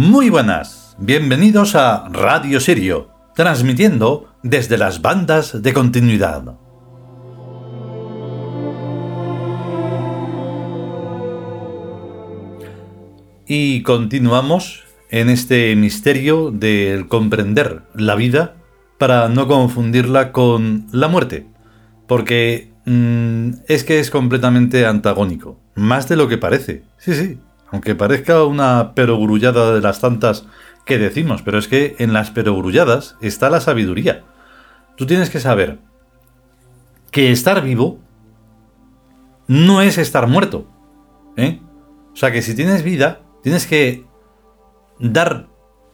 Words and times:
Muy 0.00 0.30
buenas, 0.30 0.94
bienvenidos 1.00 1.74
a 1.74 2.08
Radio 2.10 2.60
Sirio, 2.60 3.10
transmitiendo 3.34 4.32
desde 4.44 4.78
las 4.78 5.02
bandas 5.02 5.60
de 5.60 5.72
continuidad. 5.72 6.56
Y 13.48 13.82
continuamos 13.82 14.84
en 15.10 15.30
este 15.30 15.74
misterio 15.74 16.52
del 16.52 17.08
comprender 17.08 17.82
la 17.92 18.14
vida 18.14 18.54
para 18.98 19.28
no 19.28 19.48
confundirla 19.48 20.30
con 20.30 20.86
la 20.92 21.08
muerte, 21.08 21.48
porque 22.06 22.70
mm, 22.84 23.50
es 23.66 23.82
que 23.82 23.98
es 23.98 24.12
completamente 24.12 24.86
antagónico, 24.86 25.58
más 25.74 26.08
de 26.08 26.14
lo 26.14 26.28
que 26.28 26.38
parece. 26.38 26.84
Sí, 26.98 27.14
sí, 27.16 27.40
aunque 27.70 27.94
parezca 27.94 28.44
una 28.44 28.94
perogrullada 28.94 29.74
de 29.74 29.80
las 29.80 30.00
tantas 30.00 30.46
que 30.84 30.98
decimos, 30.98 31.42
pero 31.42 31.58
es 31.58 31.68
que 31.68 31.96
en 31.98 32.12
las 32.12 32.30
perogrulladas 32.30 33.16
está 33.20 33.50
la 33.50 33.60
sabiduría. 33.60 34.24
Tú 34.96 35.06
tienes 35.06 35.30
que 35.30 35.40
saber 35.40 35.78
que 37.10 37.30
estar 37.30 37.62
vivo 37.62 37.98
no 39.46 39.82
es 39.82 39.98
estar 39.98 40.26
muerto. 40.26 40.66
¿eh? 41.36 41.60
O 42.12 42.16
sea 42.16 42.32
que 42.32 42.42
si 42.42 42.54
tienes 42.54 42.82
vida, 42.82 43.20
tienes 43.42 43.66
que 43.66 44.04
dar 44.98 45.48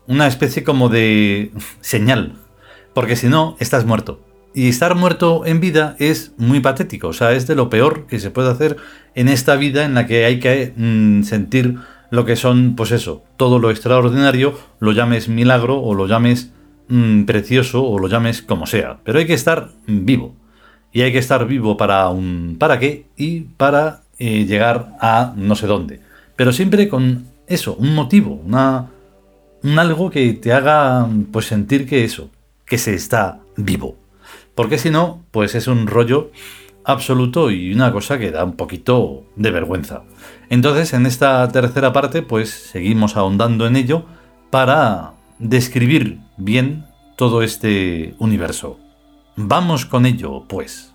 una 0.06 0.26
especie 0.26 0.64
como 0.64 0.88
de 0.88 1.52
señal, 1.80 2.38
porque 2.94 3.16
si 3.16 3.28
no, 3.28 3.56
estás 3.58 3.84
muerto. 3.84 4.20
Y 4.54 4.68
estar 4.68 4.94
muerto 4.94 5.44
en 5.44 5.60
vida 5.60 5.96
es 5.98 6.32
muy 6.36 6.60
patético, 6.60 7.08
o 7.08 7.12
sea, 7.12 7.32
es 7.32 7.48
de 7.48 7.56
lo 7.56 7.68
peor 7.68 8.06
que 8.06 8.20
se 8.20 8.30
puede 8.30 8.50
hacer 8.50 8.76
en 9.16 9.28
esta 9.28 9.56
vida 9.56 9.84
en 9.84 9.94
la 9.94 10.06
que 10.06 10.24
hay 10.24 10.38
que 10.38 10.72
mm, 10.76 11.24
sentir 11.24 11.78
lo 12.10 12.24
que 12.24 12.36
son, 12.36 12.76
pues 12.76 12.92
eso, 12.92 13.24
todo 13.36 13.58
lo 13.58 13.70
extraordinario, 13.70 14.56
lo 14.78 14.92
llames 14.92 15.28
milagro 15.28 15.80
o 15.80 15.94
lo 15.94 16.06
llames 16.06 16.52
mm, 16.86 17.24
precioso 17.24 17.84
o 17.84 17.98
lo 17.98 18.06
llames 18.06 18.42
como 18.42 18.66
sea, 18.66 18.98
pero 19.02 19.18
hay 19.18 19.26
que 19.26 19.34
estar 19.34 19.70
vivo. 19.88 20.36
Y 20.92 21.02
hay 21.02 21.10
que 21.10 21.18
estar 21.18 21.44
vivo 21.48 21.76
para 21.76 22.08
un 22.10 22.54
para 22.56 22.78
qué 22.78 23.06
y 23.16 23.40
para 23.40 24.02
eh, 24.20 24.44
llegar 24.44 24.94
a 25.00 25.32
no 25.36 25.56
sé 25.56 25.66
dónde. 25.66 25.98
Pero 26.36 26.52
siempre 26.52 26.88
con 26.88 27.26
eso, 27.48 27.74
un 27.74 27.96
motivo, 27.96 28.40
una, 28.44 28.90
un 29.64 29.78
algo 29.80 30.08
que 30.10 30.32
te 30.34 30.52
haga 30.52 31.08
pues 31.32 31.46
sentir 31.46 31.88
que 31.88 32.04
eso, 32.04 32.30
que 32.64 32.78
se 32.78 32.94
está 32.94 33.40
vivo. 33.56 34.03
Porque 34.54 34.78
si 34.78 34.90
no, 34.90 35.24
pues 35.30 35.54
es 35.54 35.66
un 35.66 35.86
rollo 35.86 36.30
absoluto 36.84 37.50
y 37.50 37.72
una 37.72 37.92
cosa 37.92 38.18
que 38.18 38.30
da 38.30 38.44
un 38.44 38.56
poquito 38.56 39.24
de 39.36 39.50
vergüenza. 39.50 40.04
Entonces, 40.50 40.92
en 40.92 41.06
esta 41.06 41.48
tercera 41.48 41.92
parte, 41.92 42.22
pues 42.22 42.50
seguimos 42.50 43.16
ahondando 43.16 43.66
en 43.66 43.76
ello 43.76 44.04
para 44.50 45.14
describir 45.38 46.20
bien 46.36 46.86
todo 47.16 47.42
este 47.42 48.14
universo. 48.18 48.78
Vamos 49.36 49.86
con 49.86 50.06
ello, 50.06 50.44
pues. 50.48 50.93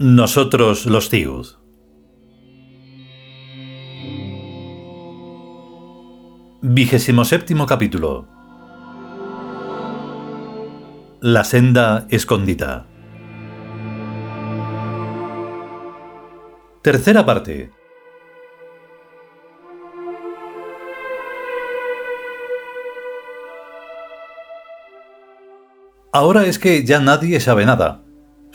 Nosotros 0.00 0.86
los 0.86 1.10
Tiud. 1.10 1.44
Vigésimo 6.62 7.24
séptimo 7.24 7.66
capítulo. 7.66 8.28
La 11.20 11.42
senda 11.42 12.06
escondida. 12.10 12.86
Tercera 16.82 17.26
parte. 17.26 17.72
Ahora 26.12 26.46
es 26.46 26.60
que 26.60 26.84
ya 26.84 27.00
nadie 27.00 27.40
sabe 27.40 27.66
nada 27.66 28.04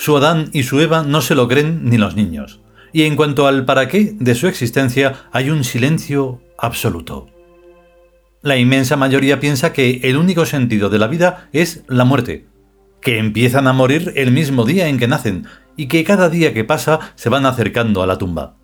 su 0.03 0.17
Adán 0.17 0.49
y 0.51 0.63
su 0.63 0.81
Eva 0.81 1.03
no 1.03 1.21
se 1.21 1.33
lo 1.33 1.47
creen 1.47 1.85
ni 1.85 1.97
los 1.97 2.13
niños. 2.13 2.59
Y 2.91 3.03
en 3.03 3.15
cuanto 3.15 3.47
al 3.47 3.63
para 3.63 3.87
qué 3.87 4.13
de 4.19 4.35
su 4.35 4.47
existencia 4.47 5.29
hay 5.31 5.49
un 5.49 5.63
silencio 5.63 6.41
absoluto. 6.57 7.29
La 8.41 8.57
inmensa 8.57 8.97
mayoría 8.97 9.39
piensa 9.39 9.71
que 9.71 10.01
el 10.03 10.17
único 10.17 10.45
sentido 10.45 10.89
de 10.89 10.99
la 10.99 11.07
vida 11.07 11.47
es 11.53 11.85
la 11.87 12.03
muerte, 12.03 12.47
que 13.01 13.17
empiezan 13.17 13.65
a 13.65 13.71
morir 13.71 14.11
el 14.17 14.33
mismo 14.33 14.65
día 14.65 14.89
en 14.89 14.97
que 14.97 15.07
nacen 15.07 15.45
y 15.77 15.87
que 15.87 16.03
cada 16.03 16.27
día 16.27 16.53
que 16.53 16.65
pasa 16.65 17.13
se 17.15 17.29
van 17.29 17.45
acercando 17.45 18.03
a 18.03 18.07
la 18.07 18.17
tumba. 18.17 18.57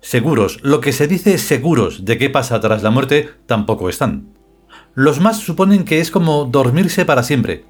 Seguros, 0.00 0.60
lo 0.62 0.80
que 0.80 0.92
se 0.92 1.08
dice 1.08 1.38
seguros 1.38 2.04
de 2.04 2.18
qué 2.18 2.30
pasa 2.30 2.60
tras 2.60 2.84
la 2.84 2.90
muerte, 2.92 3.30
tampoco 3.46 3.88
están. 3.88 4.32
Los 4.94 5.18
más 5.18 5.38
suponen 5.38 5.84
que 5.84 5.98
es 5.98 6.12
como 6.12 6.44
dormirse 6.44 7.04
para 7.04 7.24
siempre, 7.24 7.64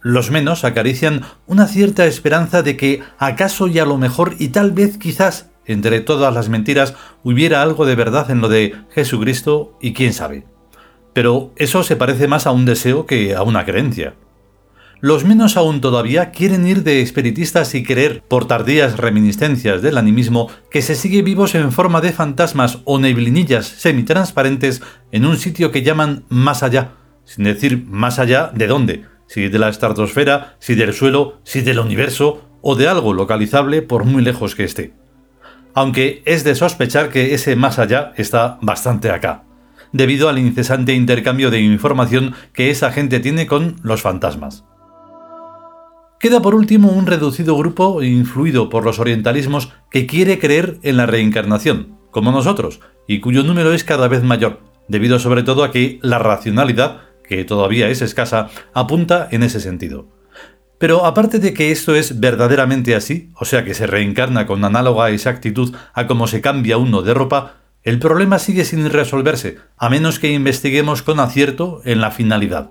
los 0.00 0.30
menos 0.30 0.64
acarician 0.64 1.22
una 1.46 1.66
cierta 1.66 2.06
esperanza 2.06 2.62
de 2.62 2.76
que 2.76 3.02
acaso 3.18 3.66
y 3.68 3.78
a 3.78 3.84
lo 3.84 3.98
mejor 3.98 4.36
y 4.38 4.48
tal 4.48 4.72
vez 4.72 4.98
quizás 4.98 5.50
entre 5.66 6.00
todas 6.00 6.32
las 6.32 6.48
mentiras 6.48 6.94
hubiera 7.22 7.62
algo 7.62 7.84
de 7.84 7.94
verdad 7.94 8.30
en 8.30 8.40
lo 8.40 8.48
de 8.48 8.74
Jesucristo 8.90 9.76
y 9.80 9.92
quién 9.92 10.12
sabe. 10.12 10.44
Pero 11.12 11.52
eso 11.56 11.82
se 11.82 11.96
parece 11.96 12.28
más 12.28 12.46
a 12.46 12.52
un 12.52 12.64
deseo 12.64 13.06
que 13.06 13.34
a 13.34 13.42
una 13.42 13.64
creencia. 13.64 14.14
Los 15.00 15.24
menos 15.24 15.56
aún 15.56 15.80
todavía 15.80 16.30
quieren 16.32 16.66
ir 16.66 16.82
de 16.82 17.02
espiritistas 17.02 17.74
y 17.76 17.84
creer, 17.84 18.22
por 18.26 18.48
tardías 18.48 18.96
reminiscencias 18.96 19.80
del 19.80 19.96
animismo, 19.96 20.50
que 20.72 20.82
se 20.82 20.96
sigue 20.96 21.22
vivos 21.22 21.54
en 21.54 21.70
forma 21.70 22.00
de 22.00 22.12
fantasmas 22.12 22.78
o 22.84 22.98
neblinillas 22.98 23.66
semitransparentes 23.66 24.82
en 25.12 25.24
un 25.24 25.36
sitio 25.36 25.70
que 25.70 25.82
llaman 25.82 26.24
más 26.28 26.64
allá, 26.64 26.94
sin 27.24 27.44
decir 27.44 27.84
más 27.86 28.18
allá 28.18 28.50
de 28.52 28.66
dónde, 28.66 29.04
si 29.28 29.48
de 29.48 29.58
la 29.58 29.68
estratosfera, 29.68 30.56
si 30.58 30.74
del 30.74 30.92
suelo, 30.92 31.38
si 31.44 31.60
del 31.60 31.78
universo 31.78 32.42
o 32.60 32.74
de 32.74 32.88
algo 32.88 33.12
localizable 33.12 33.82
por 33.82 34.04
muy 34.04 34.22
lejos 34.22 34.56
que 34.56 34.64
esté. 34.64 34.92
Aunque 35.74 36.22
es 36.24 36.42
de 36.42 36.56
sospechar 36.56 37.10
que 37.10 37.34
ese 37.34 37.54
más 37.54 37.78
allá 37.78 38.12
está 38.16 38.58
bastante 38.62 39.10
acá, 39.10 39.44
debido 39.92 40.28
al 40.28 40.38
incesante 40.38 40.94
intercambio 40.94 41.50
de 41.50 41.60
información 41.60 42.34
que 42.52 42.70
esa 42.70 42.90
gente 42.90 43.20
tiene 43.20 43.46
con 43.46 43.76
los 43.82 44.02
fantasmas. 44.02 44.64
Queda 46.18 46.42
por 46.42 46.56
último 46.56 46.90
un 46.90 47.06
reducido 47.06 47.56
grupo 47.56 48.02
influido 48.02 48.68
por 48.70 48.84
los 48.84 48.98
orientalismos 48.98 49.72
que 49.88 50.06
quiere 50.06 50.40
creer 50.40 50.78
en 50.82 50.96
la 50.96 51.06
reencarnación, 51.06 51.96
como 52.10 52.32
nosotros, 52.32 52.80
y 53.06 53.20
cuyo 53.20 53.44
número 53.44 53.72
es 53.72 53.84
cada 53.84 54.08
vez 54.08 54.24
mayor, 54.24 54.60
debido 54.88 55.20
sobre 55.20 55.44
todo 55.44 55.62
a 55.62 55.70
que 55.70 56.00
la 56.02 56.18
racionalidad 56.18 57.02
que 57.28 57.44
todavía 57.44 57.88
es 57.88 58.02
escasa, 58.02 58.48
apunta 58.74 59.28
en 59.30 59.42
ese 59.42 59.60
sentido. 59.60 60.08
Pero 60.78 61.04
aparte 61.04 61.38
de 61.40 61.52
que 61.54 61.72
esto 61.72 61.94
es 61.94 62.20
verdaderamente 62.20 62.94
así, 62.94 63.30
o 63.34 63.44
sea 63.44 63.64
que 63.64 63.74
se 63.74 63.86
reencarna 63.86 64.46
con 64.46 64.64
análoga 64.64 65.10
exactitud 65.10 65.74
a 65.92 66.06
cómo 66.06 66.26
se 66.26 66.40
cambia 66.40 66.78
uno 66.78 67.02
de 67.02 67.14
ropa, 67.14 67.56
el 67.82 67.98
problema 67.98 68.38
sigue 68.38 68.64
sin 68.64 68.88
resolverse, 68.90 69.58
a 69.76 69.88
menos 69.88 70.18
que 70.18 70.32
investiguemos 70.32 71.02
con 71.02 71.20
acierto 71.20 71.80
en 71.84 72.00
la 72.00 72.10
finalidad. 72.10 72.70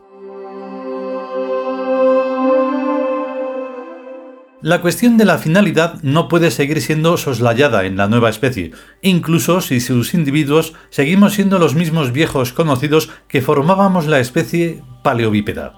La 4.63 4.81
cuestión 4.81 5.17
de 5.17 5.25
la 5.25 5.37
finalidad 5.37 6.01
no 6.01 6.27
puede 6.27 6.49
seguir 6.49 6.81
siendo 6.81 7.15
soslayada 7.17 7.85
en 7.85 7.95
la 7.95 8.07
nueva 8.07 8.31
especie, 8.31 8.71
incluso 9.03 9.61
si 9.61 9.79
sus 9.79 10.15
individuos 10.15 10.73
seguimos 10.89 11.33
siendo 11.33 11.59
los 11.59 11.75
mismos 11.75 12.11
viejos 12.11 12.53
conocidos 12.53 13.11
que 13.27 13.43
formábamos 13.43 14.07
la 14.07 14.19
especie 14.19 14.81
paleobípeda. 15.03 15.75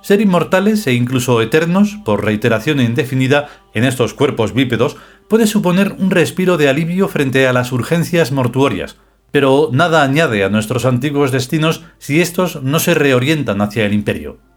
Ser 0.00 0.22
inmortales 0.22 0.86
e 0.86 0.94
incluso 0.94 1.42
eternos, 1.42 1.98
por 2.06 2.24
reiteración 2.24 2.80
indefinida, 2.80 3.48
en 3.74 3.84
estos 3.84 4.14
cuerpos 4.14 4.54
bípedos, 4.54 4.96
puede 5.28 5.46
suponer 5.46 5.96
un 5.98 6.10
respiro 6.10 6.56
de 6.56 6.70
alivio 6.70 7.08
frente 7.08 7.46
a 7.46 7.52
las 7.52 7.72
urgencias 7.72 8.32
mortuorias, 8.32 8.96
pero 9.30 9.68
nada 9.70 10.02
añade 10.02 10.44
a 10.44 10.48
nuestros 10.48 10.86
antiguos 10.86 11.30
destinos 11.30 11.84
si 11.98 12.22
estos 12.22 12.62
no 12.62 12.78
se 12.78 12.94
reorientan 12.94 13.60
hacia 13.60 13.84
el 13.84 13.92
imperio. 13.92 14.53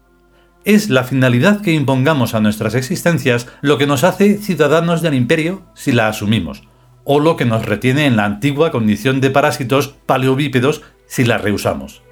Es 0.68 0.90
la 0.90 1.02
finalidad 1.02 1.62
que 1.62 1.72
impongamos 1.72 2.34
a 2.34 2.40
nuestras 2.40 2.74
existencias 2.74 3.48
lo 3.62 3.78
que 3.78 3.86
nos 3.86 4.04
hace 4.04 4.36
ciudadanos 4.36 5.00
del 5.00 5.14
imperio 5.14 5.62
si 5.74 5.92
la 5.92 6.08
asumimos, 6.08 6.64
o 7.04 7.20
lo 7.20 7.38
que 7.38 7.46
nos 7.46 7.64
retiene 7.64 8.04
en 8.04 8.16
la 8.16 8.26
antigua 8.26 8.70
condición 8.70 9.22
de 9.22 9.30
parásitos 9.30 9.94
paleobípedos 10.04 10.82
si 11.06 11.24
la 11.24 11.38
rehusamos. 11.38 12.02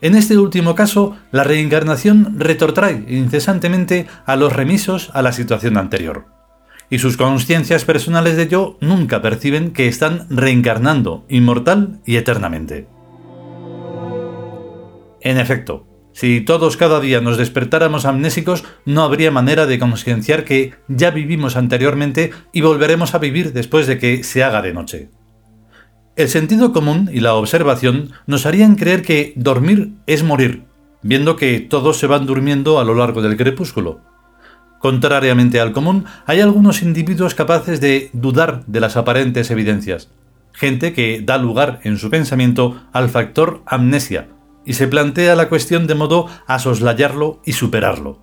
En 0.00 0.14
este 0.14 0.38
último 0.38 0.74
caso, 0.74 1.18
la 1.30 1.44
reencarnación 1.44 2.40
retrotrae 2.40 3.04
incesantemente 3.06 4.06
a 4.24 4.36
los 4.36 4.54
remisos 4.54 5.10
a 5.12 5.20
la 5.20 5.32
situación 5.32 5.76
anterior, 5.76 6.24
y 6.88 7.00
sus 7.00 7.18
conciencias 7.18 7.84
personales 7.84 8.38
de 8.38 8.48
yo 8.48 8.78
nunca 8.80 9.20
perciben 9.20 9.72
que 9.72 9.88
están 9.88 10.26
reencarnando 10.30 11.26
inmortal 11.28 12.00
y 12.06 12.16
eternamente. 12.16 12.88
En 15.20 15.36
efecto, 15.36 15.87
si 16.18 16.40
todos 16.40 16.76
cada 16.76 16.98
día 16.98 17.20
nos 17.20 17.36
despertáramos 17.38 18.04
amnésicos, 18.04 18.64
no 18.84 19.04
habría 19.04 19.30
manera 19.30 19.66
de 19.66 19.78
concienciar 19.78 20.42
que 20.42 20.74
ya 20.88 21.12
vivimos 21.12 21.54
anteriormente 21.54 22.32
y 22.52 22.60
volveremos 22.60 23.14
a 23.14 23.18
vivir 23.18 23.52
después 23.52 23.86
de 23.86 23.98
que 23.98 24.24
se 24.24 24.42
haga 24.42 24.60
de 24.60 24.74
noche. 24.74 25.10
El 26.16 26.28
sentido 26.28 26.72
común 26.72 27.08
y 27.12 27.20
la 27.20 27.34
observación 27.34 28.10
nos 28.26 28.46
harían 28.46 28.74
creer 28.74 29.02
que 29.02 29.32
dormir 29.36 29.92
es 30.08 30.24
morir, 30.24 30.64
viendo 31.02 31.36
que 31.36 31.60
todos 31.60 31.98
se 31.98 32.08
van 32.08 32.26
durmiendo 32.26 32.80
a 32.80 32.84
lo 32.84 32.96
largo 32.96 33.22
del 33.22 33.36
crepúsculo. 33.36 34.00
Contrariamente 34.80 35.60
al 35.60 35.70
común, 35.70 36.04
hay 36.26 36.40
algunos 36.40 36.82
individuos 36.82 37.36
capaces 37.36 37.80
de 37.80 38.10
dudar 38.12 38.64
de 38.66 38.80
las 38.80 38.96
aparentes 38.96 39.52
evidencias, 39.52 40.10
gente 40.52 40.92
que 40.92 41.22
da 41.24 41.38
lugar 41.38 41.78
en 41.84 41.96
su 41.96 42.10
pensamiento 42.10 42.82
al 42.92 43.08
factor 43.08 43.62
amnesia, 43.66 44.26
y 44.68 44.74
se 44.74 44.86
plantea 44.86 45.34
la 45.34 45.48
cuestión 45.48 45.86
de 45.86 45.94
modo 45.94 46.28
a 46.46 46.58
soslayarlo 46.58 47.40
y 47.42 47.54
superarlo. 47.54 48.18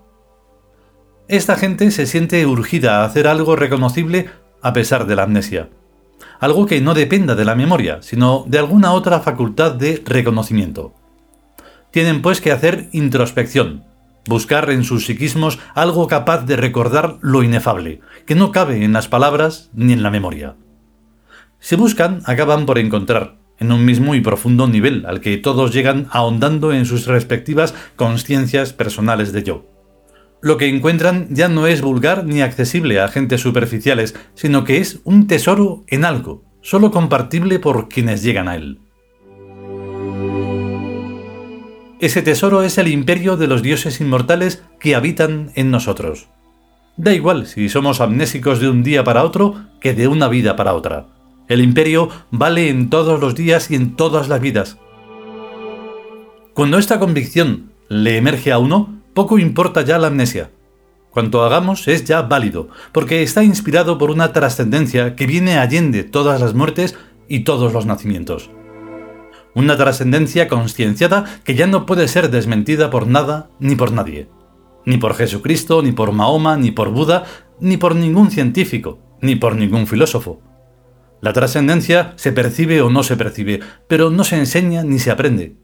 Esta 1.27 1.55
gente 1.55 1.89
se 1.89 2.05
siente 2.05 2.45
urgida 2.45 3.01
a 3.01 3.05
hacer 3.05 3.27
algo 3.27 3.55
reconocible 3.55 4.29
a 4.61 4.71
pesar 4.71 5.07
de 5.07 5.15
la 5.15 5.23
amnesia, 5.23 5.69
algo 6.39 6.67
que 6.67 6.81
no 6.81 6.93
dependa 6.93 7.33
de 7.33 7.45
la 7.45 7.55
memoria, 7.55 8.03
sino 8.03 8.45
de 8.47 8.59
alguna 8.59 8.93
otra 8.93 9.21
facultad 9.21 9.73
de 9.73 10.03
reconocimiento. 10.05 10.93
Tienen 11.89 12.21
pues 12.21 12.41
que 12.41 12.51
hacer 12.51 12.89
introspección, 12.91 13.83
buscar 14.27 14.69
en 14.69 14.83
sus 14.83 15.07
psiquismos 15.07 15.57
algo 15.73 16.05
capaz 16.05 16.45
de 16.45 16.57
recordar 16.57 17.17
lo 17.21 17.41
inefable, 17.41 18.01
que 18.27 18.35
no 18.35 18.51
cabe 18.51 18.83
en 18.83 18.93
las 18.93 19.07
palabras 19.07 19.71
ni 19.73 19.93
en 19.93 20.03
la 20.03 20.11
memoria. 20.11 20.57
Si 21.57 21.75
buscan, 21.75 22.21
acaban 22.25 22.67
por 22.67 22.77
encontrar, 22.77 23.37
en 23.59 23.71
un 23.71 23.85
mismo 23.85 24.15
y 24.15 24.21
profundo 24.21 24.67
nivel 24.67 25.05
al 25.05 25.21
que 25.21 25.37
todos 25.37 25.73
llegan 25.73 26.07
ahondando 26.11 26.73
en 26.73 26.85
sus 26.85 27.07
respectivas 27.07 27.73
conciencias 27.95 28.73
personales 28.73 29.31
de 29.31 29.43
yo. 29.43 29.65
Lo 30.41 30.57
que 30.57 30.67
encuentran 30.67 31.27
ya 31.31 31.47
no 31.47 31.65
es 31.65 31.81
vulgar 31.81 32.25
ni 32.25 32.41
accesible 32.41 32.99
a 32.99 33.05
agentes 33.05 33.41
superficiales, 33.41 34.15
sino 34.35 34.63
que 34.63 34.77
es 34.77 34.99
un 35.03 35.27
tesoro 35.27 35.83
en 35.87 36.05
algo, 36.05 36.43
solo 36.61 36.91
compartible 36.91 37.59
por 37.59 37.89
quienes 37.89 38.21
llegan 38.21 38.47
a 38.47 38.55
él. 38.55 38.79
Ese 41.99 42.21
tesoro 42.21 42.61
es 42.61 42.77
el 42.77 42.89
imperio 42.89 43.37
de 43.37 43.47
los 43.47 43.63
dioses 43.63 44.01
inmortales 44.01 44.63
que 44.79 44.95
habitan 44.95 45.51
en 45.55 45.71
nosotros. 45.71 46.27
Da 46.97 47.13
igual 47.13 47.47
si 47.47 47.69
somos 47.69 47.99
amnésicos 47.99 48.59
de 48.59 48.69
un 48.69 48.83
día 48.83 49.03
para 49.03 49.23
otro 49.23 49.55
que 49.81 49.93
de 49.93 50.07
una 50.07 50.27
vida 50.27 50.55
para 50.55 50.73
otra. 50.73 51.07
El 51.47 51.61
imperio 51.61 52.09
vale 52.31 52.69
en 52.69 52.89
todos 52.89 53.19
los 53.19 53.35
días 53.35 53.69
y 53.69 53.75
en 53.75 53.95
todas 53.95 54.27
las 54.27 54.41
vidas. 54.41 54.77
Cuando 56.53 56.77
esta 56.77 56.99
convicción 56.99 57.71
le 57.87 58.17
emerge 58.17 58.51
a 58.51 58.57
uno, 58.57 59.01
poco 59.13 59.37
importa 59.37 59.81
ya 59.83 59.99
la 59.99 60.07
amnesia. 60.07 60.49
Cuanto 61.11 61.43
hagamos 61.43 61.87
es 61.87 62.03
ya 62.03 62.23
válido, 62.23 62.69
porque 62.91 63.21
está 63.23 63.43
inspirado 63.43 63.97
por 63.97 64.09
una 64.09 64.33
trascendencia 64.33 65.15
que 65.15 65.27
viene 65.27 65.57
allende 65.57 66.03
todas 66.03 66.41
las 66.41 66.53
muertes 66.53 66.97
y 67.27 67.41
todos 67.41 67.73
los 67.73 67.85
nacimientos. 67.85 68.49
Una 69.53 69.77
trascendencia 69.77 70.47
concienciada 70.47 71.25
que 71.43 71.55
ya 71.55 71.67
no 71.67 71.85
puede 71.85 72.07
ser 72.07 72.29
desmentida 72.29 72.89
por 72.89 73.07
nada 73.07 73.49
ni 73.59 73.75
por 73.75 73.91
nadie. 73.91 74.27
Ni 74.85 74.97
por 74.97 75.13
Jesucristo, 75.13 75.81
ni 75.81 75.91
por 75.91 76.11
Mahoma, 76.11 76.57
ni 76.57 76.71
por 76.71 76.89
Buda, 76.89 77.23
ni 77.59 77.77
por 77.77 77.95
ningún 77.95 78.31
científico, 78.31 78.99
ni 79.21 79.35
por 79.35 79.55
ningún 79.55 79.87
filósofo. 79.87 80.41
La 81.25 81.33
trascendencia 81.33 82.13
se 82.17 82.31
percibe 82.31 82.81
o 82.81 82.91
no 82.91 83.01
se 83.01 83.17
percibe, 83.17 83.59
pero 83.87 84.11
no 84.11 84.23
se 84.23 84.37
enseña 84.37 84.83
ni 84.83 84.99
se 84.99 85.09
aprende. 85.09 85.55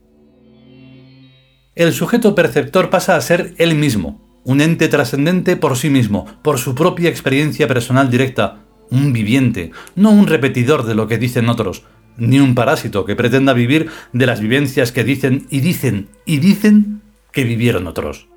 El 1.75 1.93
sujeto 1.93 2.33
perceptor 2.33 2.89
pasa 2.89 3.15
a 3.15 3.21
ser 3.21 3.53
él 3.59 3.75
mismo, 3.75 4.41
un 4.43 4.59
ente 4.59 4.87
trascendente 4.87 5.57
por 5.57 5.77
sí 5.77 5.91
mismo, 5.91 6.25
por 6.41 6.57
su 6.57 6.73
propia 6.73 7.11
experiencia 7.11 7.67
personal 7.67 8.09
directa, 8.09 8.63
un 8.89 9.13
viviente, 9.13 9.69
no 9.95 10.09
un 10.09 10.25
repetidor 10.25 10.83
de 10.83 10.95
lo 10.95 11.07
que 11.07 11.19
dicen 11.19 11.47
otros, 11.47 11.83
ni 12.17 12.39
un 12.39 12.55
parásito 12.55 13.05
que 13.05 13.15
pretenda 13.15 13.53
vivir 13.53 13.87
de 14.13 14.25
las 14.25 14.39
vivencias 14.39 14.91
que 14.91 15.03
dicen 15.03 15.45
y 15.51 15.59
dicen 15.59 16.09
y 16.25 16.39
dicen 16.39 17.03
que 17.31 17.43
vivieron 17.43 17.85
otros. 17.85 18.27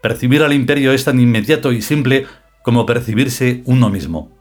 Percibir 0.00 0.42
al 0.42 0.54
imperio 0.54 0.92
es 0.92 1.04
tan 1.04 1.20
inmediato 1.20 1.70
y 1.70 1.82
simple 1.82 2.24
como 2.62 2.86
percibirse 2.86 3.60
uno 3.66 3.90
mismo. 3.90 4.39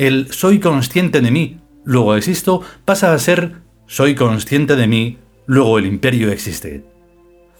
El 0.00 0.32
soy 0.32 0.60
consciente 0.60 1.20
de 1.20 1.30
mí, 1.30 1.58
luego 1.84 2.16
existo, 2.16 2.62
pasa 2.86 3.12
a 3.12 3.18
ser 3.18 3.56
soy 3.86 4.14
consciente 4.14 4.74
de 4.74 4.86
mí, 4.86 5.18
luego 5.44 5.78
el 5.78 5.84
imperio 5.84 6.32
existe. 6.32 6.86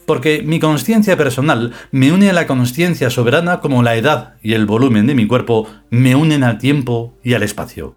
Porque 0.07 0.43
mi 0.43 0.59
conciencia 0.59 1.19
personal 1.19 1.75
me 1.91 2.11
une 2.11 2.31
a 2.31 2.33
la 2.33 2.47
conciencia 2.47 3.11
soberana 3.11 3.61
como 3.61 3.83
la 3.83 3.95
edad 3.95 4.37
y 4.43 4.55
el 4.55 4.65
volumen 4.65 5.07
de 5.07 5.15
mi 5.15 5.27
cuerpo 5.27 5.69
me 5.91 6.17
unen 6.17 6.43
al 6.43 6.57
tiempo 6.57 7.15
y 7.23 7.35
al 7.35 7.43
espacio. 7.43 7.95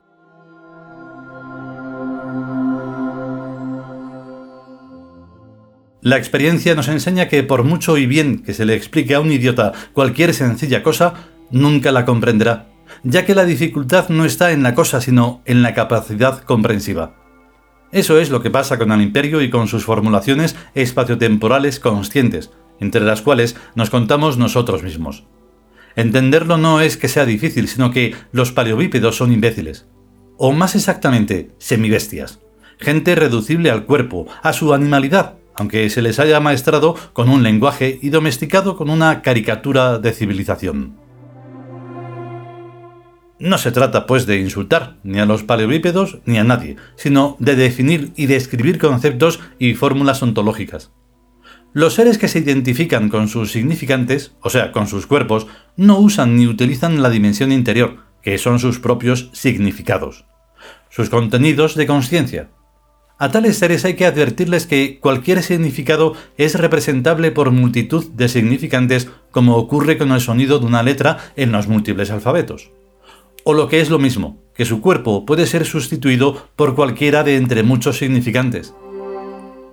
La 6.02 6.18
experiencia 6.18 6.76
nos 6.76 6.90
enseña 6.90 7.30
que 7.30 7.44
por 7.44 7.64
mucho 7.64 7.98
y 7.98 8.08
bien 8.08 8.44
que 8.44 8.54
se 8.54 8.66
le 8.66 8.76
explique 8.76 9.16
a 9.16 9.22
un 9.22 9.32
idiota 9.32 9.72
cualquier 9.94 10.34
sencilla 10.34 10.84
cosa, 10.84 11.14
nunca 11.50 11.94
la 11.94 12.04
comprenderá 12.04 12.73
ya 13.04 13.26
que 13.26 13.36
la 13.36 13.46
dificultad 13.46 14.10
no 14.10 14.26
está 14.26 14.52
en 14.52 14.64
la 14.64 14.76
cosa, 14.76 15.02
sino 15.02 15.42
en 15.46 15.62
la 15.62 15.74
capacidad 15.74 16.42
comprensiva. 16.44 17.16
Eso 17.92 18.20
es 18.20 18.30
lo 18.30 18.42
que 18.42 18.50
pasa 18.50 18.80
con 18.80 18.92
el 18.92 19.02
imperio 19.02 19.42
y 19.42 19.50
con 19.50 19.68
sus 19.68 19.86
formulaciones 19.86 20.56
espaciotemporales 20.74 21.80
conscientes, 21.80 22.52
entre 22.80 23.02
las 23.02 23.22
cuales 23.22 23.56
nos 23.76 23.90
contamos 23.90 24.38
nosotros 24.38 24.82
mismos. 24.82 25.26
Entenderlo 25.96 26.58
no 26.58 26.82
es 26.82 26.98
que 26.98 27.08
sea 27.08 27.26
difícil, 27.26 27.68
sino 27.68 27.92
que 27.92 28.16
los 28.32 28.52
paleobípedos 28.52 29.18
son 29.18 29.32
imbéciles. 29.32 29.86
O 30.38 30.52
más 30.52 30.76
exactamente, 30.76 31.52
semibestias. 31.60 32.40
Gente 32.80 33.14
reducible 33.14 33.70
al 33.70 33.86
cuerpo, 33.86 34.26
a 34.42 34.54
su 34.54 34.74
animalidad, 34.74 35.36
aunque 35.56 35.90
se 35.92 36.02
les 36.02 36.20
haya 36.20 36.40
maestrado 36.40 36.96
con 37.14 37.30
un 37.30 37.44
lenguaje 37.44 38.00
y 38.02 38.10
domesticado 38.10 38.76
con 38.76 38.90
una 38.90 39.22
caricatura 39.22 40.00
de 40.00 40.14
civilización. 40.14 41.03
No 43.44 43.58
se 43.58 43.74
trata, 43.74 44.06
pues, 44.06 44.26
de 44.26 44.40
insultar 44.40 44.96
ni 45.04 45.20
a 45.20 45.26
los 45.26 45.44
paleobípedos 45.44 46.20
ni 46.24 46.38
a 46.38 46.46
nadie, 46.46 46.78
sino 46.96 47.36
de 47.40 47.58
definir 47.58 48.14
y 48.16 48.28
describir 48.28 48.80
conceptos 48.80 49.42
y 49.60 49.74
fórmulas 49.74 50.24
ontológicas. 50.24 50.92
Los 51.74 51.96
seres 51.96 52.18
que 52.18 52.30
se 52.30 52.40
identifican 52.40 53.10
con 53.10 53.28
sus 53.28 53.52
significantes, 53.52 54.34
o 54.40 54.50
sea, 54.50 54.72
con 54.72 54.88
sus 54.88 55.08
cuerpos, 55.08 55.46
no 55.76 56.00
usan 56.00 56.38
ni 56.38 56.48
utilizan 56.48 57.04
la 57.04 57.10
dimensión 57.10 57.52
interior, 57.52 57.98
que 58.22 58.38
son 58.38 58.60
sus 58.60 58.80
propios 58.80 59.30
significados, 59.34 60.24
sus 60.90 61.10
contenidos 61.10 61.76
de 61.76 61.86
conciencia. 61.86 62.50
A 63.20 63.30
tales 63.30 63.58
seres 63.58 63.84
hay 63.84 63.96
que 63.96 64.06
advertirles 64.06 64.68
que 64.68 65.00
cualquier 65.02 65.44
significado 65.44 66.14
es 66.38 66.56
representable 66.56 67.32
por 67.32 67.52
multitud 67.52 68.10
de 68.14 68.30
significantes 68.30 69.10
como 69.32 69.58
ocurre 69.58 69.98
con 69.98 70.14
el 70.14 70.22
sonido 70.22 70.60
de 70.60 70.66
una 70.66 70.82
letra 70.82 71.18
en 71.36 71.52
los 71.52 71.68
múltiples 71.68 72.10
alfabetos 72.10 72.72
o 73.44 73.54
lo 73.54 73.68
que 73.68 73.82
es 73.82 73.90
lo 73.90 74.00
mismo, 74.00 74.42
que 74.56 74.66
su 74.66 74.82
cuerpo 74.82 75.26
puede 75.26 75.48
ser 75.48 75.66
sustituido 75.66 76.50
por 76.56 76.76
cualquiera 76.76 77.24
de 77.24 77.38
entre 77.38 77.64
muchos 77.64 77.98
significantes. 77.98 78.74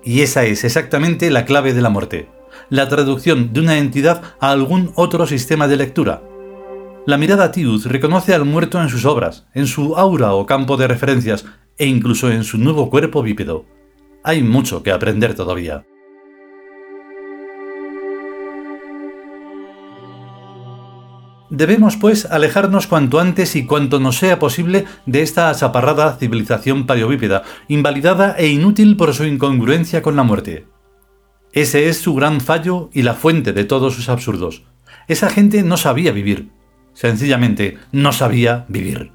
Y 0.03 0.23
esa 0.23 0.45
es 0.45 0.65
exactamente 0.65 1.31
la 1.31 1.45
clave 1.45 1.75
de 1.75 1.83
la 1.83 1.91
muerte, 1.91 2.29
la 2.69 2.89
traducción 2.89 3.53
de 3.53 3.61
una 3.61 3.79
entidad 3.79 4.23
a 4.41 4.51
algún 4.51 4.93
otro 4.95 5.27
sistema 5.27 5.69
de 5.69 5.77
lectura. 5.77 6.23
La 7.07 7.19
mirada 7.19 7.53
Tiud 7.53 7.87
reconoce 7.87 8.35
al 8.35 8.45
muerto 8.45 8.81
en 8.81 8.89
sus 8.89 9.05
obras, 9.05 9.47
en 9.55 9.67
su 9.67 9.97
aura 9.97 10.35
o 10.35 10.47
campo 10.47 10.77
de 10.77 10.89
referencias, 10.89 11.45
e 11.79 11.87
incluso 11.87 12.31
en 12.31 12.45
su 12.45 12.59
nuevo 12.59 12.91
cuerpo 12.91 13.23
bípedo. 13.23 13.65
Hay 14.23 14.43
mucho 14.43 14.83
que 14.83 14.93
aprender 14.93 15.35
todavía. 15.35 15.85
Debemos, 21.51 21.97
pues, 21.97 22.27
alejarnos 22.27 22.87
cuanto 22.87 23.19
antes 23.19 23.57
y 23.57 23.67
cuanto 23.67 23.99
nos 23.99 24.19
sea 24.19 24.39
posible 24.39 24.85
de 25.07 25.23
esta 25.23 25.51
asaparrada 25.51 26.17
civilización 26.17 26.87
paleobípeda, 26.87 27.43
invalidada 27.67 28.37
e 28.39 28.47
inútil 28.47 28.97
por 28.97 29.13
su 29.15 29.25
incongruencia 29.25 30.01
con 30.01 30.15
la 30.15 30.23
muerte. 30.23 30.67
Ese 31.53 31.89
es 31.89 31.99
su 31.99 32.15
gran 32.15 32.41
fallo 32.41 32.89
y 32.93 33.03
la 33.03 33.15
fuente 33.15 33.53
de 33.53 33.65
todos 33.65 33.95
sus 33.95 34.09
absurdos. 34.09 34.63
Esa 35.09 35.29
gente 35.29 35.65
no 35.65 35.77
sabía 35.77 36.13
vivir. 36.13 36.51
Sencillamente, 36.95 37.79
no 37.91 38.13
sabía 38.13 38.65
vivir. 38.69 39.11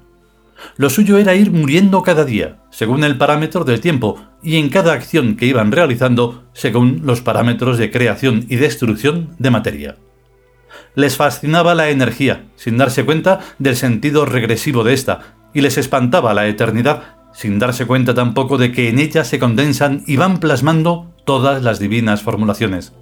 Lo 0.76 0.90
suyo 0.90 1.16
era 1.16 1.34
ir 1.34 1.50
muriendo 1.50 2.02
cada 2.02 2.26
día, 2.26 2.58
según 2.70 3.04
el 3.04 3.16
parámetro 3.16 3.64
del 3.64 3.80
tiempo, 3.80 4.20
y 4.42 4.56
en 4.56 4.68
cada 4.68 4.92
acción 4.92 5.36
que 5.36 5.46
iban 5.46 5.72
realizando, 5.72 6.44
según 6.52 7.00
los 7.04 7.22
parámetros 7.22 7.78
de 7.78 7.90
creación 7.90 8.44
y 8.48 8.56
destrucción 8.56 9.30
de 9.38 9.50
materia. 9.50 9.96
Les 10.94 11.16
fascinaba 11.16 11.74
la 11.74 11.90
energía, 11.90 12.46
sin 12.56 12.76
darse 12.78 13.04
cuenta 13.04 13.40
del 13.58 13.76
sentido 13.76 14.24
regresivo 14.24 14.84
de 14.84 14.94
esta, 14.94 15.36
y 15.54 15.60
les 15.60 15.78
espantaba 15.78 16.34
la 16.34 16.46
eternidad, 16.46 17.16
sin 17.32 17.58
darse 17.58 17.86
cuenta 17.86 18.14
tampoco 18.14 18.58
de 18.58 18.72
que 18.72 18.88
en 18.88 18.98
ella 18.98 19.24
se 19.24 19.38
condensan 19.38 20.02
y 20.06 20.16
van 20.16 20.38
plasmando 20.38 21.12
todas 21.24 21.62
las 21.62 21.78
divinas 21.78 22.22
formulaciones. 22.22 22.94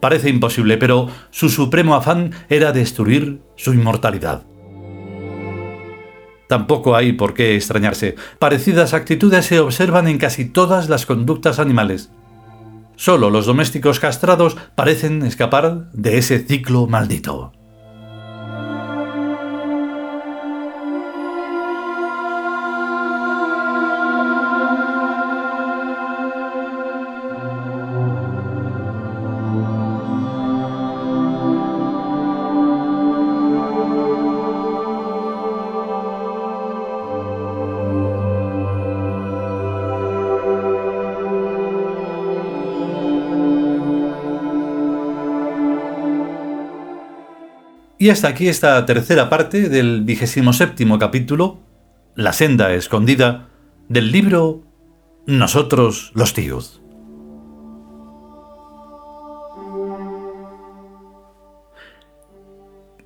Parece 0.00 0.28
imposible, 0.28 0.78
pero 0.78 1.08
su 1.30 1.48
supremo 1.48 1.94
afán 1.94 2.32
era 2.48 2.72
destruir 2.72 3.40
su 3.56 3.72
inmortalidad. 3.72 4.44
Tampoco 6.48 6.94
hay 6.94 7.12
por 7.12 7.34
qué 7.34 7.56
extrañarse. 7.56 8.14
Parecidas 8.38 8.94
actitudes 8.94 9.46
se 9.46 9.58
observan 9.58 10.06
en 10.06 10.18
casi 10.18 10.44
todas 10.44 10.88
las 10.88 11.04
conductas 11.04 11.58
animales. 11.58 12.10
Solo 12.96 13.30
los 13.30 13.46
domésticos 13.46 14.00
castrados 14.00 14.56
parecen 14.74 15.22
escapar 15.22 15.90
de 15.92 16.18
ese 16.18 16.38
ciclo 16.38 16.86
maldito. 16.86 17.52
Y 48.06 48.10
hasta 48.10 48.28
aquí 48.28 48.46
esta 48.46 48.86
tercera 48.86 49.28
parte 49.28 49.68
del 49.68 50.04
vigésimo 50.04 50.52
séptimo 50.52 50.96
capítulo, 50.96 51.58
La 52.14 52.32
senda 52.32 52.72
escondida, 52.72 53.48
del 53.88 54.12
libro 54.12 54.62
Nosotros 55.26 56.12
los 56.14 56.32
tíos. 56.32 56.80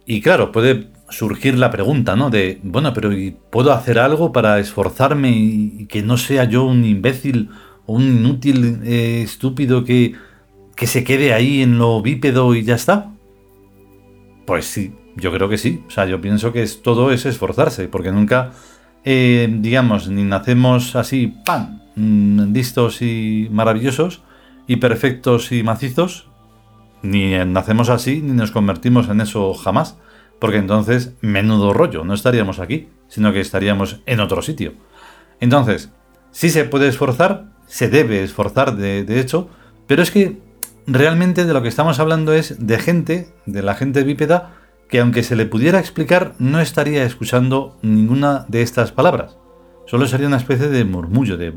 Y 0.04 0.20
claro, 0.20 0.52
puede 0.52 0.88
surgir 1.08 1.56
la 1.56 1.70
pregunta, 1.70 2.14
¿no? 2.14 2.28
De, 2.28 2.60
bueno, 2.62 2.92
pero 2.92 3.08
¿puedo 3.48 3.72
hacer 3.72 3.98
algo 3.98 4.32
para 4.32 4.58
esforzarme 4.58 5.30
y 5.30 5.86
que 5.86 6.02
no 6.02 6.18
sea 6.18 6.44
yo 6.44 6.64
un 6.64 6.84
imbécil 6.84 7.48
o 7.86 7.94
un 7.94 8.02
inútil 8.02 8.80
eh, 8.84 9.22
estúpido 9.22 9.82
que, 9.82 10.12
que 10.76 10.86
se 10.86 11.04
quede 11.04 11.32
ahí 11.32 11.62
en 11.62 11.78
lo 11.78 12.02
bípedo 12.02 12.54
y 12.54 12.64
ya 12.64 12.74
está? 12.74 13.09
Pues 14.50 14.66
sí, 14.66 14.92
yo 15.14 15.30
creo 15.30 15.48
que 15.48 15.58
sí. 15.58 15.84
O 15.86 15.90
sea, 15.92 16.06
yo 16.06 16.20
pienso 16.20 16.52
que 16.52 16.64
es, 16.64 16.82
todo 16.82 17.12
es 17.12 17.24
esforzarse, 17.24 17.86
porque 17.86 18.10
nunca, 18.10 18.50
eh, 19.04 19.46
digamos, 19.48 20.08
ni 20.08 20.24
nacemos 20.24 20.96
así, 20.96 21.32
¡pam!, 21.46 21.82
mm, 21.94 22.52
listos 22.52 23.00
y 23.00 23.46
maravillosos, 23.52 24.24
y 24.66 24.78
perfectos 24.78 25.52
y 25.52 25.62
macizos, 25.62 26.26
ni 27.00 27.30
nacemos 27.46 27.90
así, 27.90 28.22
ni 28.22 28.32
nos 28.32 28.50
convertimos 28.50 29.08
en 29.08 29.20
eso 29.20 29.54
jamás, 29.54 29.98
porque 30.40 30.56
entonces, 30.56 31.14
menudo 31.20 31.72
rollo, 31.72 32.02
no 32.02 32.12
estaríamos 32.12 32.58
aquí, 32.58 32.88
sino 33.06 33.32
que 33.32 33.38
estaríamos 33.38 34.00
en 34.04 34.18
otro 34.18 34.42
sitio. 34.42 34.72
Entonces, 35.38 35.92
sí 36.32 36.50
se 36.50 36.64
puede 36.64 36.88
esforzar, 36.88 37.52
se 37.66 37.88
debe 37.88 38.24
esforzar 38.24 38.74
de, 38.74 39.04
de 39.04 39.20
hecho, 39.20 39.48
pero 39.86 40.02
es 40.02 40.10
que 40.10 40.40
realmente 40.86 41.44
de 41.44 41.52
lo 41.52 41.62
que 41.62 41.68
estamos 41.68 41.98
hablando 41.98 42.32
es 42.32 42.66
de 42.66 42.78
gente, 42.78 43.32
de 43.46 43.62
la 43.62 43.74
gente 43.74 44.02
bípeda, 44.02 44.54
que 44.88 45.00
aunque 45.00 45.22
se 45.22 45.36
le 45.36 45.46
pudiera 45.46 45.78
explicar, 45.78 46.34
no 46.38 46.60
estaría 46.60 47.04
escuchando 47.04 47.78
ninguna 47.82 48.44
de 48.48 48.62
estas 48.62 48.92
palabras. 48.92 49.36
Solo 49.86 50.06
sería 50.06 50.26
una 50.26 50.36
especie 50.36 50.68
de 50.68 50.84
murmullo, 50.84 51.36
de... 51.36 51.52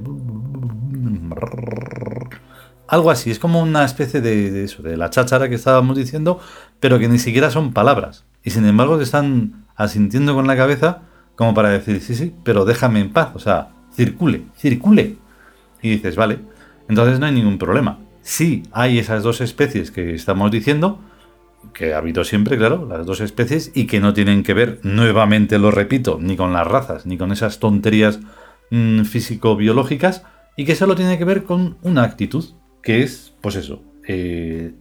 Algo 2.87 3.09
así, 3.09 3.31
es 3.31 3.39
como 3.39 3.61
una 3.61 3.85
especie 3.85 4.21
de, 4.21 4.63
eso, 4.63 4.83
de 4.83 4.97
la 4.97 5.09
cháchara 5.09 5.49
que 5.49 5.55
estábamos 5.55 5.97
diciendo, 5.97 6.39
pero 6.79 6.99
que 6.99 7.07
ni 7.07 7.17
siquiera 7.17 7.49
son 7.49 7.73
palabras. 7.73 8.25
Y 8.43 8.51
sin 8.51 8.65
embargo 8.65 8.97
te 8.97 9.03
están 9.03 9.65
asintiendo 9.75 10.35
con 10.35 10.45
la 10.45 10.55
cabeza 10.55 11.01
como 11.35 11.55
para 11.55 11.69
decir, 11.69 12.01
sí, 12.01 12.13
sí, 12.13 12.35
pero 12.43 12.65
déjame 12.65 12.99
en 13.01 13.11
paz, 13.11 13.31
o 13.33 13.39
sea, 13.39 13.69
circule, 13.95 14.43
circule. 14.55 15.17
Y 15.81 15.89
dices, 15.89 16.15
vale, 16.15 16.39
entonces 16.87 17.19
no 17.19 17.25
hay 17.25 17.31
ningún 17.31 17.57
problema 17.57 18.02
si 18.23 18.63
hay 18.71 18.99
esas 18.99 19.21
dos 19.21 19.41
especies 19.41 19.91
que 19.91 20.15
estamos 20.15 20.49
diciendo, 20.49 20.99
que 21.73 21.93
ha 21.93 21.97
habido 21.97 22.23
siempre, 22.23 22.57
claro, 22.57 22.87
las 22.87 23.05
dos 23.05 23.19
especies, 23.19 23.71
y 23.75 23.85
que 23.85 23.99
no 23.99 24.13
tienen 24.13 24.43
que 24.43 24.53
ver, 24.53 24.79
nuevamente 24.83 25.59
lo 25.59 25.71
repito, 25.71 26.17
ni 26.19 26.37
con 26.37 26.53
las 26.53 26.65
razas, 26.65 27.05
ni 27.05 27.17
con 27.17 27.31
esas 27.31 27.59
tonterías 27.59 28.21
mm, 28.71 29.03
físico-biológicas, 29.03 30.23
y 30.55 30.65
que 30.65 30.75
solo 30.75 30.95
tiene 30.95 31.17
que 31.17 31.25
ver 31.25 31.43
con 31.43 31.77
una 31.83 32.03
actitud, 32.03 32.45
que 32.81 33.03
es, 33.03 33.33
pues 33.41 33.55
eso, 33.55 33.83
eh, 34.07 34.73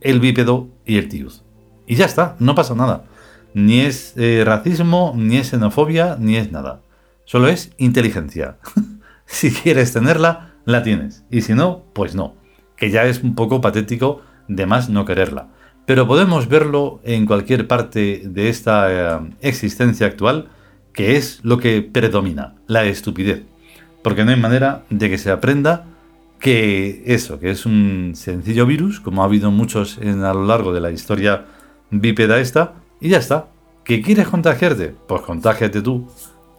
el 0.00 0.20
bípedo 0.20 0.68
y 0.86 0.96
el 0.96 1.08
tius. 1.08 1.44
Y 1.86 1.96
ya 1.96 2.06
está, 2.06 2.36
no 2.38 2.54
pasa 2.54 2.74
nada. 2.74 3.04
Ni 3.52 3.80
es 3.80 4.14
eh, 4.16 4.42
racismo, 4.44 5.12
ni 5.16 5.36
es 5.36 5.50
xenofobia, 5.50 6.16
ni 6.18 6.36
es 6.36 6.52
nada. 6.52 6.82
Solo 7.24 7.48
es 7.48 7.72
inteligencia. 7.76 8.58
si 9.26 9.50
quieres 9.50 9.92
tenerla, 9.92 10.54
la 10.64 10.82
tienes. 10.82 11.24
Y 11.30 11.40
si 11.40 11.54
no, 11.54 11.84
pues 11.94 12.14
no 12.14 12.38
que 12.78 12.90
ya 12.90 13.04
es 13.04 13.22
un 13.22 13.34
poco 13.34 13.60
patético 13.60 14.22
de 14.46 14.66
más 14.66 14.88
no 14.88 15.04
quererla. 15.04 15.48
Pero 15.84 16.06
podemos 16.06 16.48
verlo 16.48 17.00
en 17.02 17.26
cualquier 17.26 17.66
parte 17.66 18.22
de 18.24 18.48
esta 18.48 18.88
eh, 18.90 19.30
existencia 19.40 20.06
actual, 20.06 20.48
que 20.92 21.16
es 21.16 21.40
lo 21.42 21.58
que 21.58 21.82
predomina, 21.82 22.54
la 22.66 22.84
estupidez. 22.84 23.42
Porque 24.02 24.24
no 24.24 24.30
hay 24.30 24.40
manera 24.40 24.84
de 24.90 25.10
que 25.10 25.18
se 25.18 25.30
aprenda 25.30 25.86
que 26.38 27.02
eso, 27.06 27.40
que 27.40 27.50
es 27.50 27.66
un 27.66 28.12
sencillo 28.14 28.66
virus, 28.66 29.00
como 29.00 29.22
ha 29.22 29.24
habido 29.24 29.50
muchos 29.50 29.98
en, 29.98 30.24
a 30.24 30.34
lo 30.34 30.46
largo 30.46 30.72
de 30.72 30.80
la 30.80 30.90
historia 30.90 31.46
bípeda 31.90 32.38
esta, 32.38 32.74
y 33.00 33.08
ya 33.08 33.18
está. 33.18 33.48
¿Que 33.84 34.02
quieres 34.02 34.28
contagiarte? 34.28 34.94
Pues 35.06 35.22
contágiate 35.22 35.80
tú 35.80 36.06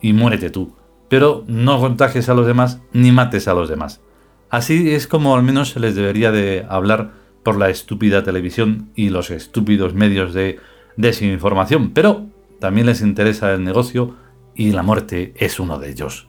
y 0.01 0.13
muérete 0.13 0.49
tú. 0.49 0.73
Pero 1.07 1.43
no 1.47 1.79
contagies 1.79 2.29
a 2.29 2.33
los 2.33 2.47
demás 2.47 2.81
ni 2.93 3.11
mates 3.11 3.47
a 3.47 3.53
los 3.53 3.69
demás. 3.69 4.01
Así 4.49 4.91
es 4.93 5.07
como 5.07 5.35
al 5.35 5.43
menos 5.43 5.69
se 5.69 5.79
les 5.79 5.95
debería 5.95 6.31
de 6.31 6.65
hablar 6.69 7.11
por 7.43 7.57
la 7.57 7.69
estúpida 7.69 8.23
televisión 8.23 8.91
y 8.95 9.09
los 9.09 9.31
estúpidos 9.31 9.93
medios 9.93 10.33
de 10.33 10.59
desinformación, 10.97 11.91
pero 11.91 12.27
también 12.59 12.87
les 12.87 13.01
interesa 13.01 13.53
el 13.53 13.63
negocio 13.63 14.15
y 14.55 14.71
la 14.71 14.83
muerte 14.83 15.33
es 15.37 15.59
uno 15.59 15.79
de 15.79 15.89
ellos. 15.89 16.27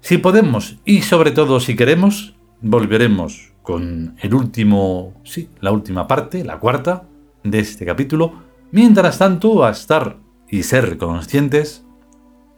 Si 0.00 0.18
podemos 0.18 0.78
y 0.84 1.02
sobre 1.02 1.30
todo 1.30 1.60
si 1.60 1.76
queremos, 1.76 2.34
volveremos 2.60 3.52
con 3.62 4.16
el 4.20 4.34
último, 4.34 5.20
sí, 5.24 5.50
la 5.60 5.72
última 5.72 6.08
parte, 6.08 6.44
la 6.44 6.58
cuarta 6.58 7.04
de 7.44 7.58
este 7.58 7.84
capítulo. 7.84 8.32
Mientras 8.72 9.18
tanto, 9.18 9.64
a 9.64 9.70
estar 9.70 10.16
y 10.48 10.62
ser 10.62 10.96
conscientes 10.96 11.84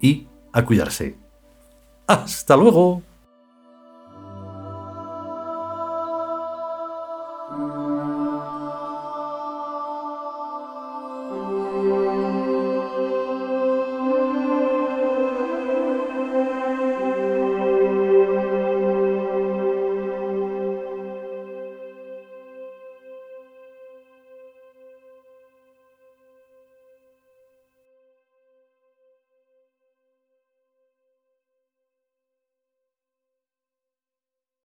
y 0.00 0.26
a 0.52 0.64
cuidarse. 0.64 1.16
Hasta 2.07 2.57
luego. 2.57 3.02